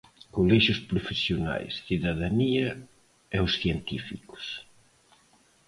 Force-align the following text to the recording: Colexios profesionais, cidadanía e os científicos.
Colexios 0.35 0.79
profesionais, 0.91 1.73
cidadanía 1.87 2.67
e 3.35 3.37
os 3.45 3.53
científicos. 3.61 4.43